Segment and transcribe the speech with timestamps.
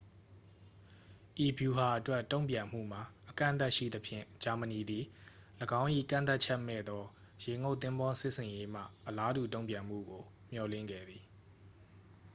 [1.45, 5.03] ဤဗျူဟာအတွက် တုန့်ပြန်မှုမှာ အကန့်အသတ်ရှိသဖြင့် ဂျာမဏီသည်
[5.79, 7.03] ၎င်း၏ ကန့်သတ်ချက်မဲ့သော
[7.45, 11.23] ရေငုပ်သင်္ဘောစစ်ဆင်ရေးမှ အလားတူတုန့်ပြန်မှုကို မျှော်လင့်ခဲ့သည်